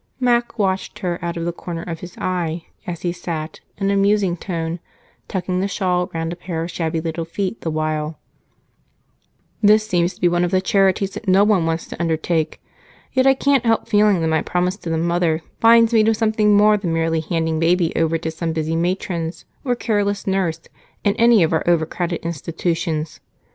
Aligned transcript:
Mac 0.19 0.57
watched 0.57 0.97
her 1.05 1.23
out 1.23 1.37
of 1.37 1.45
the 1.45 1.51
corner 1.53 1.83
of 1.83 1.99
his 1.99 2.15
eyes 2.19 2.61
as 2.87 3.03
he 3.03 3.11
said, 3.11 3.59
in 3.77 3.91
a 3.91 3.95
musing 3.95 4.35
tone, 4.35 4.79
tucking 5.27 5.59
the 5.59 5.67
shawl 5.67 6.09
around 6.11 6.33
a 6.33 6.35
pair 6.35 6.63
of 6.63 6.71
shabby 6.71 6.99
little 6.99 7.23
feet 7.23 7.61
the 7.61 7.69
while, 7.69 8.17
"This 9.61 9.85
seems 9.87 10.15
to 10.15 10.19
be 10.21 10.27
one 10.27 10.43
of 10.43 10.49
the 10.49 10.59
charities 10.59 11.11
that 11.11 11.27
no 11.27 11.43
one 11.43 11.67
wants 11.67 11.85
to 11.85 12.01
undertake, 12.01 12.59
yet 13.13 13.27
I 13.27 13.35
can't 13.35 13.63
help 13.63 13.87
feeling 13.87 14.21
that 14.21 14.27
my 14.27 14.41
promise 14.41 14.75
to 14.77 14.89
the 14.89 14.97
mother 14.97 15.43
binds 15.59 15.93
me 15.93 16.03
to 16.05 16.15
something 16.15 16.57
more 16.57 16.77
than 16.77 16.93
merely 16.93 17.19
handing 17.19 17.59
baby 17.59 17.93
over 17.95 18.17
to 18.17 18.31
some 18.31 18.53
busy 18.53 18.75
matron 18.75 19.31
or 19.63 19.75
careless 19.75 20.25
nurse 20.25 20.61
in 21.03 21.15
any 21.17 21.43
of 21.43 21.53
our 21.53 21.61
overcrowded 21.67 22.25
institutions. 22.25 23.19